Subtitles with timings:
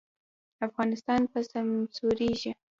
[0.67, 2.51] افغانستان به سمسوریږي